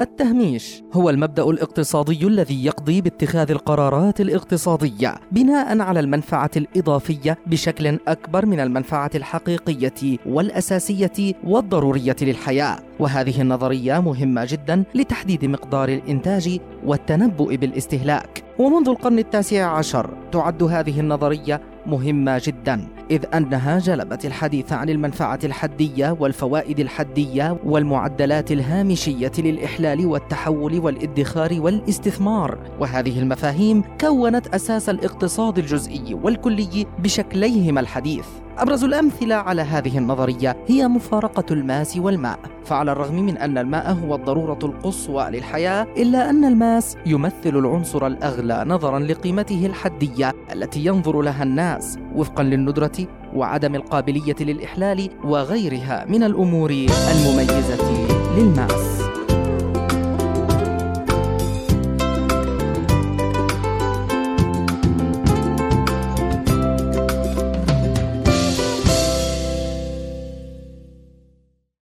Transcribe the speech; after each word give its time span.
التهميش 0.00 0.82
هو 0.92 1.10
المبدأ 1.10 1.44
الاقتصادي 1.44 2.26
الذي 2.26 2.64
يقضي 2.64 3.00
باتخاذ 3.00 3.50
القرارات 3.50 4.20
الاقتصادية 4.20 5.14
بناء 5.32 5.80
على 5.80 6.00
المنفعة 6.00 6.50
الإضافية 6.56 7.38
بشكل 7.46 7.98
أكبر 8.08 8.46
من 8.46 8.60
المنفعة 8.60 9.10
الحقيقية 9.14 10.18
والأساسية 10.26 11.34
والضرورية 11.44 12.16
للحياة. 12.22 12.78
وهذه 12.98 13.40
النظرية 13.40 14.00
مهمة 14.00 14.46
جدا 14.50 14.84
لتحديد 14.94 15.44
مقدار 15.44 15.88
الإنتاج 15.88 16.60
والتنبؤ 16.86 17.56
بالاستهلاك. 17.56 18.44
ومنذ 18.58 18.88
القرن 18.88 19.18
التاسع 19.18 19.66
عشر 19.66 20.10
تعد 20.32 20.62
هذه 20.62 21.00
النظرية 21.00 21.60
مهمة 21.86 22.42
جدا. 22.44 22.93
إذ 23.10 23.24
أنها 23.34 23.78
جلبت 23.78 24.24
الحديث 24.24 24.72
عن 24.72 24.88
المنفعة 24.88 25.38
الحدية 25.44 26.16
والفوائد 26.20 26.80
الحدية 26.80 27.58
والمعدلات 27.64 28.52
الهامشية 28.52 29.32
للإحلال 29.38 30.06
والتحول 30.06 30.78
والإدخار 30.78 31.60
والاستثمار. 31.60 32.58
وهذه 32.80 33.18
المفاهيم 33.18 33.82
كونت 34.00 34.46
أساس 34.46 34.88
الاقتصاد 34.88 35.58
الجزئي 35.58 36.14
والكلي 36.14 36.86
بشكليهما 36.98 37.80
الحديث. 37.80 38.26
أبرز 38.58 38.84
الأمثلة 38.84 39.34
على 39.34 39.62
هذه 39.62 39.98
النظرية 39.98 40.56
هي 40.66 40.88
مفارقة 40.88 41.44
الماس 41.50 41.96
والماء. 41.96 42.38
فعلى 42.64 42.92
الرغم 42.92 43.14
من 43.14 43.36
أن 43.36 43.58
الماء 43.58 43.92
هو 43.92 44.14
الضرورة 44.14 44.58
القصوى 44.62 45.30
للحياة 45.30 45.86
إلا 45.96 46.30
أن 46.30 46.44
الماس 46.44 46.96
يمثل 47.06 47.34
العنصر 47.58 48.06
الأغلى 48.06 48.64
نظرا 48.66 48.98
لقيمته 48.98 49.66
الحدية 49.66 50.34
التي 50.52 50.84
ينظر 50.84 51.22
لها 51.22 51.42
الناس 51.42 51.98
وفقا 52.14 52.42
للندرة 52.42 53.06
وعدم 53.34 53.74
القابلية 53.74 54.36
للإحلال 54.40 55.10
وغيرها 55.24 56.04
من 56.08 56.22
الأمور 56.22 56.70
المميزة 56.70 58.08
للماس. 58.36 59.03